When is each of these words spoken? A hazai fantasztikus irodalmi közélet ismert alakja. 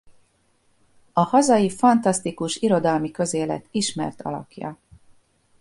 A 1.13 1.21
hazai 1.21 1.69
fantasztikus 1.69 2.55
irodalmi 2.55 3.11
közélet 3.11 3.67
ismert 3.71 4.21
alakja. 4.21 4.77